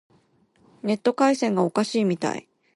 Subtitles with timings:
[0.81, 2.47] ネット回線がおかしいみたい。